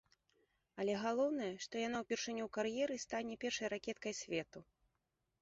Але 0.83 0.93
галоўнае, 1.03 1.49
што 1.65 1.73
яна 1.87 1.97
ўпершыню 2.05 2.43
ў 2.47 2.49
кар'еры 2.59 2.95
стане 3.05 3.39
першай 3.45 3.67
ракеткай 3.77 4.19
свету. 4.23 4.59